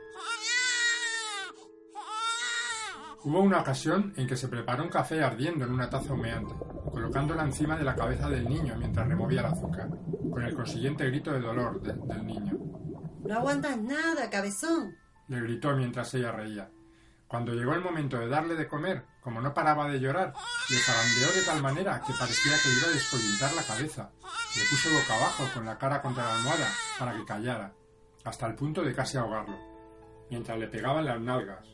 Hubo 3.25 3.41
una 3.41 3.61
ocasión 3.61 4.13
en 4.17 4.27
que 4.27 4.37
se 4.37 4.49
preparó 4.49 4.83
un 4.83 4.89
café 4.89 5.23
ardiendo 5.23 5.65
en 5.65 5.73
una 5.73 5.89
taza 5.89 6.13
humeante, 6.13 6.55
colocándola 6.91 7.45
encima 7.45 7.77
de 7.77 7.85
la 7.85 7.95
cabeza 7.95 8.29
del 8.29 8.49
niño 8.49 8.75
mientras 8.77 9.07
removía 9.07 9.41
el 9.41 9.47
azúcar, 9.47 9.89
con 10.29 10.43
el 10.43 10.55
consiguiente 10.55 11.07
grito 11.07 11.31
de 11.33 11.41
dolor 11.41 11.81
del 11.81 12.27
niño. 12.27 12.59
No 13.25 13.35
aguantas 13.35 13.79
nada, 13.81 14.29
cabezón. 14.29 14.97
Le 15.29 15.41
gritó 15.41 15.77
mientras 15.77 16.13
ella 16.15 16.33
reía. 16.33 16.69
Cuando 17.29 17.55
llegó 17.55 17.75
el 17.75 17.81
momento 17.81 18.19
de 18.19 18.29
darle 18.29 18.57
de 18.57 18.67
comer, 18.67 19.05
como 19.21 19.41
no 19.41 19.55
paraba 19.55 19.89
de 19.89 20.01
llorar, 20.01 20.33
le 20.69 20.77
zarandeó 20.77 21.33
de 21.33 21.47
tal 21.47 21.63
manera 21.63 22.03
que 22.05 22.13
parecía 22.19 22.53
que 22.61 22.77
iba 22.77 22.89
a 22.89 22.93
descoyuntar 22.93 23.55
la 23.55 23.63
cabeza. 23.63 24.11
Le 24.57 24.65
puso 24.69 24.91
boca 24.91 25.15
abajo 25.17 25.45
con 25.55 25.65
la 25.65 25.79
cara 25.79 26.03
contra 26.03 26.25
la 26.25 26.35
almohada 26.35 26.69
para 26.99 27.15
que 27.15 27.25
callara, 27.25 27.73
hasta 28.25 28.47
el 28.49 28.57
punto 28.57 28.83
de 28.83 28.93
casi 28.93 29.17
ahogarlo, 29.17 29.57
mientras 30.29 30.59
le 30.59 30.67
pegaban 30.67 31.07
las 31.07 31.21
nalgas, 31.21 31.65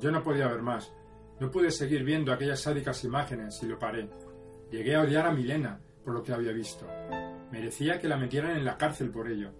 yo 0.00 0.10
no 0.10 0.22
podía 0.22 0.48
ver 0.48 0.62
más. 0.62 0.92
No 1.40 1.50
pude 1.50 1.70
seguir 1.70 2.04
viendo 2.04 2.32
aquellas 2.32 2.60
sádicas 2.60 3.04
imágenes 3.04 3.60
y 3.62 3.66
lo 3.66 3.78
paré. 3.78 4.08
Llegué 4.70 4.96
a 4.96 5.02
odiar 5.02 5.26
a 5.26 5.32
Milena 5.32 5.80
por 6.04 6.14
lo 6.14 6.22
que 6.22 6.32
había 6.32 6.52
visto. 6.52 6.86
Merecía 7.50 7.98
que 7.98 8.08
la 8.08 8.16
metieran 8.16 8.56
en 8.56 8.64
la 8.64 8.76
cárcel 8.76 9.10
por 9.10 9.28
ello. 9.28 9.52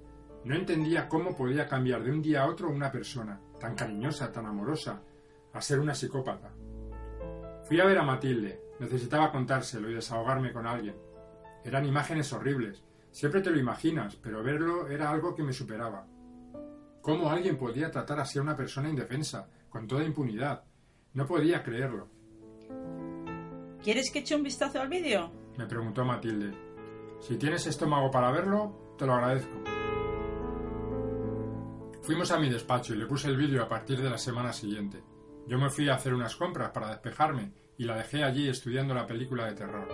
No 0.44 0.54
entendía 0.54 1.08
cómo 1.08 1.36
podía 1.36 1.66
cambiar 1.66 2.02
de 2.04 2.12
un 2.12 2.22
día 2.22 2.42
a 2.42 2.46
otro 2.48 2.70
una 2.70 2.90
persona, 2.90 3.40
tan 3.60 3.74
cariñosa, 3.74 4.30
tan 4.30 4.46
amorosa, 4.46 5.02
a 5.52 5.60
ser 5.60 5.80
una 5.80 5.94
psicópata. 5.94 6.52
Fui 7.64 7.80
a 7.80 7.84
ver 7.84 7.98
a 7.98 8.04
Matilde. 8.04 8.60
Necesitaba 8.78 9.32
contárselo 9.32 9.90
y 9.90 9.94
desahogarme 9.94 10.52
con 10.52 10.66
alguien. 10.66 10.96
Eran 11.64 11.86
imágenes 11.86 12.32
horribles. 12.32 12.84
Siempre 13.10 13.40
te 13.40 13.50
lo 13.50 13.58
imaginas, 13.58 14.16
pero 14.16 14.42
verlo 14.42 14.88
era 14.88 15.10
algo 15.10 15.34
que 15.34 15.42
me 15.42 15.52
superaba. 15.52 16.06
¿Cómo 17.00 17.30
alguien 17.30 17.56
podía 17.56 17.90
tratar 17.90 18.20
así 18.20 18.38
a 18.38 18.42
una 18.42 18.56
persona 18.56 18.88
indefensa, 18.88 19.48
con 19.68 19.86
toda 19.86 20.04
impunidad. 20.04 20.64
No 21.14 21.26
podía 21.26 21.62
creerlo. 21.62 22.08
¿Quieres 23.82 24.10
que 24.10 24.20
eche 24.20 24.34
un 24.34 24.42
vistazo 24.42 24.80
al 24.80 24.88
vídeo? 24.88 25.30
Me 25.56 25.66
preguntó 25.66 26.04
Matilde. 26.04 26.52
Si 27.20 27.36
tienes 27.36 27.66
estómago 27.66 28.10
para 28.10 28.30
verlo, 28.30 28.94
te 28.98 29.06
lo 29.06 29.14
agradezco. 29.14 29.62
Fuimos 32.02 32.30
a 32.30 32.38
mi 32.38 32.48
despacho 32.50 32.94
y 32.94 32.98
le 32.98 33.06
puse 33.06 33.28
el 33.28 33.36
vídeo 33.36 33.62
a 33.62 33.68
partir 33.68 34.00
de 34.00 34.10
la 34.10 34.18
semana 34.18 34.52
siguiente. 34.52 35.02
Yo 35.46 35.58
me 35.58 35.70
fui 35.70 35.88
a 35.88 35.94
hacer 35.94 36.14
unas 36.14 36.36
compras 36.36 36.70
para 36.70 36.90
despejarme 36.90 37.52
y 37.78 37.84
la 37.84 37.96
dejé 37.96 38.22
allí 38.24 38.48
estudiando 38.48 38.94
la 38.94 39.06
película 39.06 39.46
de 39.46 39.54
terror. 39.54 39.88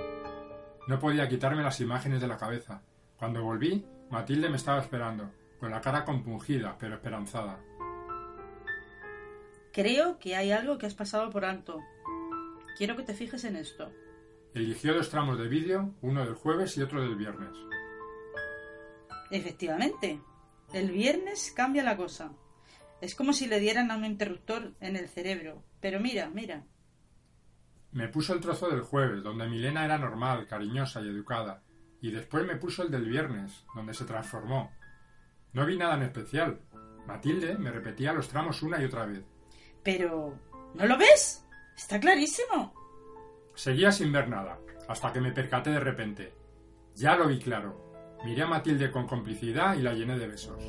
No 0.88 0.98
podía 0.98 1.28
quitarme 1.28 1.62
las 1.62 1.80
imágenes 1.80 2.20
de 2.20 2.28
la 2.28 2.36
cabeza. 2.36 2.82
Cuando 3.16 3.42
volví, 3.42 3.86
Matilde 4.10 4.48
me 4.48 4.56
estaba 4.56 4.80
esperando, 4.80 5.30
con 5.58 5.70
la 5.70 5.80
cara 5.80 6.04
compungida 6.04 6.76
pero 6.78 6.96
esperanzada. 6.96 7.60
Creo 9.72 10.18
que 10.18 10.36
hay 10.36 10.52
algo 10.52 10.76
que 10.76 10.86
has 10.86 10.94
pasado 10.94 11.30
por 11.30 11.44
alto. 11.44 11.80
Quiero 12.76 12.96
que 12.96 13.04
te 13.04 13.14
fijes 13.14 13.44
en 13.44 13.56
esto. 13.56 13.90
Eligió 14.54 14.94
dos 14.94 15.08
tramos 15.08 15.38
de 15.38 15.48
vídeo, 15.48 15.94
uno 16.02 16.24
del 16.24 16.34
jueves 16.34 16.76
y 16.76 16.82
otro 16.82 17.00
del 17.00 17.16
viernes. 17.16 17.56
Efectivamente, 19.30 20.20
el 20.74 20.90
viernes 20.90 21.52
cambia 21.56 21.82
la 21.82 21.96
cosa. 21.96 22.32
Es 23.00 23.14
como 23.14 23.32
si 23.32 23.46
le 23.46 23.60
dieran 23.60 23.90
a 23.90 23.96
un 23.96 24.04
interruptor 24.04 24.74
en 24.80 24.96
el 24.96 25.08
cerebro. 25.08 25.64
Pero 25.80 26.00
mira, 26.00 26.28
mira. 26.28 26.66
Me 27.92 28.08
puso 28.08 28.34
el 28.34 28.40
trozo 28.40 28.68
del 28.68 28.82
jueves, 28.82 29.22
donde 29.22 29.48
Milena 29.48 29.86
era 29.86 29.96
normal, 29.96 30.46
cariñosa 30.46 31.00
y 31.00 31.08
educada, 31.08 31.62
y 32.02 32.10
después 32.10 32.46
me 32.46 32.56
puso 32.56 32.82
el 32.82 32.90
del 32.90 33.06
viernes, 33.06 33.64
donde 33.74 33.94
se 33.94 34.04
transformó. 34.04 34.70
No 35.54 35.64
vi 35.64 35.78
nada 35.78 35.94
en 35.94 36.02
especial. 36.02 36.60
Matilde 37.06 37.56
me 37.56 37.70
repetía 37.70 38.12
los 38.12 38.28
tramos 38.28 38.62
una 38.62 38.80
y 38.80 38.84
otra 38.84 39.06
vez. 39.06 39.24
Pero... 39.82 40.38
¿No 40.74 40.86
lo 40.86 40.96
ves? 40.96 41.46
Está 41.76 42.00
clarísimo. 42.00 42.74
Seguía 43.54 43.92
sin 43.92 44.12
ver 44.12 44.28
nada, 44.28 44.58
hasta 44.88 45.12
que 45.12 45.20
me 45.20 45.32
percaté 45.32 45.70
de 45.70 45.80
repente. 45.80 46.34
Ya 46.94 47.16
lo 47.16 47.28
vi 47.28 47.38
claro. 47.38 47.92
Miré 48.24 48.42
a 48.42 48.46
Matilde 48.46 48.90
con 48.90 49.06
complicidad 49.06 49.76
y 49.76 49.82
la 49.82 49.92
llené 49.92 50.18
de 50.18 50.28
besos. 50.28 50.62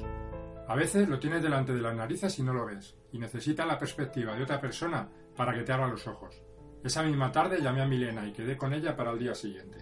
A 0.67 0.75
veces 0.75 1.07
lo 1.07 1.19
tienes 1.19 1.43
delante 1.43 1.73
de 1.73 1.81
las 1.81 1.95
narices 1.95 2.39
y 2.39 2.43
no 2.43 2.53
lo 2.53 2.65
ves, 2.65 2.95
y 3.11 3.19
necesitas 3.19 3.67
la 3.67 3.77
perspectiva 3.77 4.35
de 4.35 4.43
otra 4.43 4.59
persona 4.59 5.07
para 5.35 5.53
que 5.53 5.63
te 5.63 5.73
abra 5.73 5.87
los 5.87 6.07
ojos. 6.07 6.41
Esa 6.83 7.03
misma 7.03 7.31
tarde 7.31 7.61
llamé 7.61 7.81
a 7.81 7.87
Milena 7.87 8.27
y 8.27 8.33
quedé 8.33 8.57
con 8.57 8.73
ella 8.73 8.95
para 8.95 9.11
el 9.11 9.19
día 9.19 9.35
siguiente. 9.35 9.79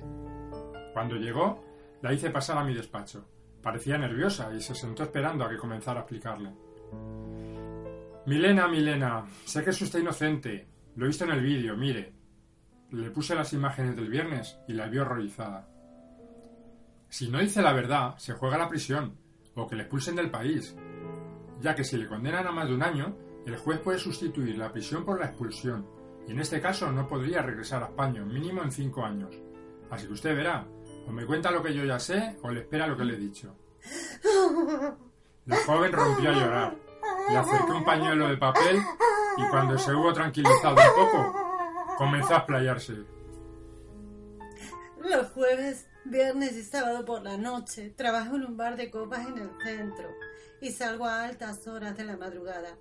Cuando 0.93 1.15
llegó, 1.15 1.63
la 2.01 2.13
hice 2.13 2.29
pasar 2.29 2.57
a 2.57 2.63
mi 2.63 2.73
despacho. 2.73 3.25
Parecía 3.61 3.97
nerviosa 3.97 4.53
y 4.53 4.61
se 4.61 4.75
sentó 4.75 5.03
esperando 5.03 5.45
a 5.45 5.49
que 5.49 5.57
comenzara 5.57 5.99
a 5.99 6.03
explicarle. 6.03 6.51
Milena, 8.25 8.67
Milena, 8.67 9.25
sé 9.45 9.63
que 9.63 9.71
es 9.71 9.81
usted 9.81 9.99
inocente. 9.99 10.67
Lo 10.95 11.05
he 11.05 11.07
visto 11.07 11.23
en 11.23 11.31
el 11.31 11.41
vídeo, 11.41 11.75
mire. 11.75 12.13
Le 12.91 13.09
puse 13.09 13.33
las 13.33 13.53
imágenes 13.53 13.95
del 13.95 14.09
viernes 14.09 14.59
y 14.67 14.73
la 14.73 14.87
vio 14.87 15.01
horrorizada. 15.01 15.67
Si 17.09 17.29
no 17.29 17.39
dice 17.39 17.61
la 17.61 17.73
verdad, 17.73 18.15
se 18.17 18.33
juega 18.33 18.55
a 18.55 18.59
la 18.59 18.69
prisión, 18.69 19.17
o 19.55 19.67
que 19.67 19.75
le 19.75 19.83
expulsen 19.83 20.15
del 20.15 20.29
país, 20.29 20.75
ya 21.59 21.73
que 21.73 21.83
si 21.83 21.97
le 21.97 22.07
condenan 22.07 22.47
a 22.47 22.51
más 22.51 22.67
de 22.67 22.75
un 22.75 22.83
año, 22.83 23.17
el 23.45 23.57
juez 23.57 23.79
puede 23.79 23.97
sustituir 23.97 24.57
la 24.57 24.71
prisión 24.71 25.03
por 25.03 25.19
la 25.19 25.27
expulsión, 25.27 25.87
y 26.27 26.31
en 26.31 26.39
este 26.39 26.61
caso 26.61 26.91
no 26.91 27.07
podría 27.07 27.41
regresar 27.41 27.81
a 27.83 27.87
España, 27.87 28.23
mínimo 28.23 28.61
en 28.61 28.71
cinco 28.71 29.03
años. 29.03 29.35
Así 29.89 30.07
que 30.07 30.13
usted 30.13 30.35
verá, 30.35 30.65
o 31.07 31.11
me 31.11 31.25
cuenta 31.25 31.51
lo 31.51 31.63
que 31.63 31.73
yo 31.73 31.83
ya 31.83 31.99
sé, 31.99 32.37
o 32.43 32.51
le 32.51 32.61
espera 32.61 32.87
lo 32.87 32.95
que 32.95 33.05
le 33.05 33.15
he 33.15 33.19
dicho. 33.19 33.55
La 35.47 35.57
joven 35.65 35.91
rompió 35.91 36.29
a 36.29 36.33
llorar. 36.33 36.90
Le 37.29 37.37
acerqué 37.37 37.71
un 37.71 37.85
pañuelo 37.85 38.27
de 38.27 38.37
papel 38.37 38.81
y 39.37 39.43
cuando 39.49 39.77
se 39.77 39.93
hubo 39.93 40.13
tranquilizado 40.13 40.75
un 40.75 41.05
poco, 41.05 41.95
comenzó 41.97 42.33
a 42.33 42.37
explayarse. 42.37 42.93
Los 44.97 45.31
jueves, 45.31 45.87
viernes 46.05 46.53
y 46.53 46.63
sábado 46.63 47.05
por 47.05 47.21
la 47.23 47.37
noche 47.37 47.89
trabajo 47.89 48.35
en 48.35 48.45
un 48.45 48.57
bar 48.57 48.75
de 48.75 48.91
copas 48.91 49.27
en 49.27 49.37
el 49.37 49.49
centro 49.63 50.09
y 50.61 50.71
salgo 50.71 51.05
a 51.05 51.23
altas 51.23 51.67
horas 51.67 51.97
de 51.97 52.03
la 52.03 52.17
madrugada. 52.17 52.77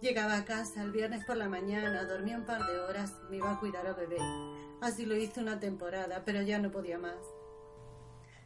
Llegaba 0.00 0.36
a 0.36 0.44
casa 0.44 0.82
el 0.82 0.92
viernes 0.92 1.24
por 1.24 1.36
la 1.36 1.48
mañana, 1.48 2.04
dormía 2.04 2.36
un 2.36 2.44
par 2.44 2.64
de 2.66 2.80
horas 2.80 3.14
y 3.26 3.30
me 3.30 3.36
iba 3.38 3.52
a 3.52 3.60
cuidar 3.60 3.86
al 3.86 3.94
bebé. 3.94 4.18
Así 4.80 5.06
lo 5.06 5.16
hice 5.16 5.40
una 5.40 5.58
temporada, 5.58 6.22
pero 6.24 6.42
ya 6.42 6.58
no 6.58 6.70
podía 6.70 6.98
más. 6.98 7.16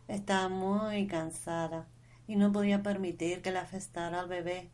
Estaba 0.08 0.48
muy 0.48 1.06
cansada 1.06 1.88
y 2.26 2.36
no 2.36 2.52
podía 2.52 2.82
permitir 2.82 3.42
que 3.42 3.50
la 3.50 3.62
afectara 3.62 4.20
al 4.20 4.28
bebé 4.28 4.70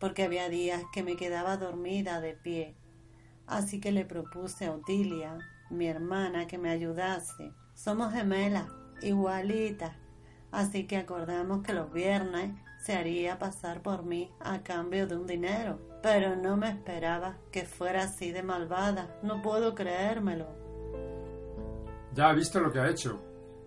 porque 0.00 0.24
había 0.24 0.48
días 0.48 0.82
que 0.92 1.02
me 1.02 1.16
quedaba 1.16 1.56
dormida 1.58 2.20
de 2.20 2.34
pie. 2.34 2.74
Así 3.46 3.80
que 3.80 3.92
le 3.92 4.04
propuse 4.04 4.66
a 4.66 4.72
Otilia 4.72 5.38
mi 5.70 5.86
hermana 5.86 6.46
que 6.46 6.58
me 6.58 6.70
ayudase. 6.70 7.52
Somos 7.74 8.12
gemelas, 8.12 8.66
igualitas. 9.02 9.96
Así 10.50 10.86
que 10.86 10.96
acordamos 10.96 11.62
que 11.62 11.72
los 11.72 11.92
viernes 11.92 12.52
se 12.80 12.94
haría 12.94 13.38
pasar 13.38 13.82
por 13.82 14.04
mí 14.04 14.32
a 14.40 14.62
cambio 14.62 15.06
de 15.06 15.16
un 15.16 15.26
dinero. 15.26 15.78
Pero 16.02 16.34
no 16.34 16.56
me 16.56 16.70
esperaba 16.70 17.36
que 17.52 17.64
fuera 17.64 18.04
así 18.04 18.32
de 18.32 18.42
malvada. 18.42 19.18
No 19.22 19.42
puedo 19.42 19.74
creérmelo. 19.74 20.48
Ya 22.14 22.30
ha 22.30 22.32
visto 22.32 22.58
lo 22.58 22.72
que 22.72 22.80
ha 22.80 22.88
hecho. 22.88 23.20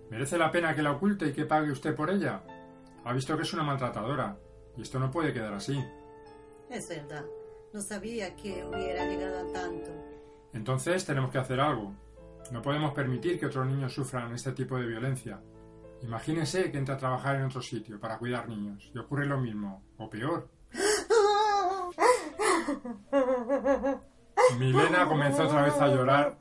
¿Merece 0.10 0.38
la 0.38 0.52
pena 0.52 0.76
que 0.76 0.82
la 0.82 0.92
oculte 0.92 1.28
y 1.28 1.34
que 1.34 1.46
pague 1.46 1.72
usted 1.72 1.96
por 1.96 2.10
ella? 2.10 2.44
Ha 3.06 3.14
visto 3.14 3.36
que 3.38 3.44
es 3.44 3.54
una 3.54 3.64
maltratadora. 3.64 4.38
Y 4.76 4.82
esto 4.82 5.00
no 5.00 5.12
puede 5.12 5.32
quedar 5.32 5.54
así. 5.54 5.80
Es 6.70 6.90
verdad. 6.90 7.26
No 7.74 7.82
sabía 7.82 8.36
que 8.36 8.64
hubiera 8.66 9.06
llegado 9.08 9.50
a 9.50 9.54
tanto. 9.54 9.92
Entonces 10.54 11.06
tenemos 11.06 11.32
que 11.32 11.40
hacer 11.40 11.60
algo. 11.60 11.94
No 12.52 12.62
podemos 12.62 12.94
permitir 12.94 13.40
que 13.40 13.48
otros 13.48 13.66
niños 13.66 13.94
sufran 13.94 14.34
este 14.34 14.52
tipo 14.52 14.78
de 14.78 14.86
violencia. 14.86 15.42
Imagínese 16.02 16.72
que 16.72 16.78
entra 16.78 16.96
a 16.96 16.98
trabajar 16.98 17.38
en 17.38 17.46
otro 17.46 17.62
sitio 17.62 18.00
para 18.00 18.18
cuidar 18.18 18.48
niños 18.50 18.92
y 18.94 18.98
ocurre 19.00 19.26
lo 19.26 19.40
mismo, 19.40 19.84
o 19.98 20.10
peor. 20.10 20.50
Milena 24.60 25.08
comenzó 25.08 25.44
otra 25.46 25.64
vez 25.64 25.76
a 25.80 25.88
llorar 25.88 26.38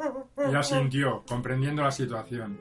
y 0.50 0.55
asintió, 0.55 1.25
comprendiendo 1.26 1.83
la 1.83 1.93
situación, 1.93 2.59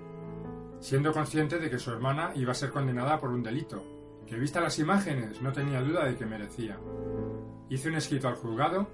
siendo 0.80 1.12
consciente 1.12 1.58
de 1.58 1.70
que 1.70 1.80
su 1.80 1.91
hermana 1.91 2.32
iba 2.36 2.51
a 2.51 2.56
ser 2.56 2.70
condenada 2.70 3.20
por 3.20 3.32
un 3.32 3.41
delito, 3.41 3.84
que 4.28 4.38
vista 4.38 4.62
las 4.62 4.80
imágenes 4.80 5.42
no 5.42 5.51
tenía 5.51 5.82
duda 5.82 6.06
de 6.06 6.16
que 6.16 6.25
merecía. 6.25 6.80
Hizo 7.70 7.90
un 7.90 7.96
escrito 7.96 8.28
al 8.28 8.36
juzgado 8.36 8.88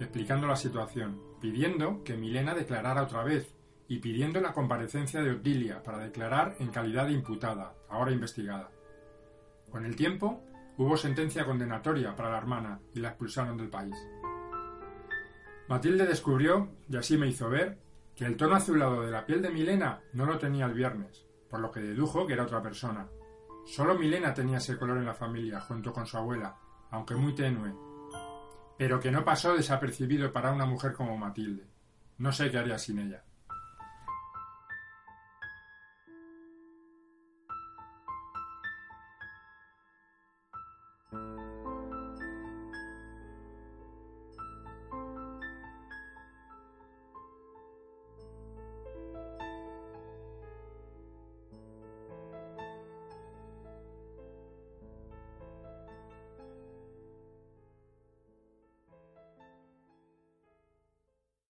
explicando 0.00 0.46
la 0.46 0.56
situación, 0.56 1.20
pidiendo 1.40 2.02
que 2.04 2.16
Milena 2.16 2.54
declarara 2.54 3.02
otra 3.02 3.24
vez 3.24 3.54
y 3.88 3.98
pidiendo 3.98 4.40
la 4.40 4.52
comparecencia 4.52 5.22
de 5.22 5.30
Odilia 5.30 5.82
para 5.82 5.98
declarar 5.98 6.56
en 6.58 6.68
calidad 6.68 7.06
de 7.06 7.12
imputada, 7.12 7.74
ahora 7.88 8.12
investigada. 8.12 8.70
Con 9.70 9.84
el 9.84 9.96
tiempo, 9.96 10.42
hubo 10.76 10.96
sentencia 10.96 11.44
condenatoria 11.44 12.14
para 12.14 12.30
la 12.30 12.38
hermana 12.38 12.80
y 12.94 13.00
la 13.00 13.08
expulsaron 13.08 13.56
del 13.56 13.68
país. 13.68 13.96
Matilde 15.68 16.06
descubrió, 16.06 16.68
y 16.88 16.96
así 16.96 17.16
me 17.16 17.26
hizo 17.26 17.48
ver, 17.48 17.78
que 18.14 18.24
el 18.24 18.36
tono 18.36 18.56
azulado 18.56 19.02
de 19.02 19.10
la 19.10 19.26
piel 19.26 19.42
de 19.42 19.50
Milena 19.50 20.00
no 20.12 20.26
lo 20.26 20.38
tenía 20.38 20.66
el 20.66 20.74
viernes, 20.74 21.26
por 21.50 21.60
lo 21.60 21.70
que 21.70 21.80
dedujo 21.80 22.26
que 22.26 22.34
era 22.34 22.44
otra 22.44 22.62
persona. 22.62 23.08
Solo 23.66 23.98
Milena 23.98 24.32
tenía 24.32 24.58
ese 24.58 24.78
color 24.78 24.98
en 24.98 25.06
la 25.06 25.14
familia, 25.14 25.60
junto 25.60 25.92
con 25.92 26.06
su 26.06 26.16
abuela, 26.16 26.56
aunque 26.90 27.16
muy 27.16 27.34
tenue, 27.34 27.74
pero 28.78 29.00
que 29.00 29.10
no 29.10 29.24
pasó 29.24 29.54
desapercibido 29.54 30.32
para 30.32 30.52
una 30.52 30.66
mujer 30.66 30.92
como 30.92 31.18
Matilde. 31.18 31.66
No 32.18 32.32
sé 32.32 32.50
qué 32.50 32.58
haría 32.58 32.78
sin 32.78 33.00
ella. 33.00 33.24